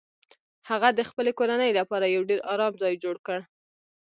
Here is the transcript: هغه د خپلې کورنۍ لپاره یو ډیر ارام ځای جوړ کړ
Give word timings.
هغه 0.69 0.89
د 0.97 0.99
خپلې 1.09 1.31
کورنۍ 1.39 1.71
لپاره 1.79 2.05
یو 2.15 2.21
ډیر 2.29 2.39
ارام 2.53 2.73
ځای 2.81 2.93
جوړ 3.03 3.15
کړ 3.27 3.39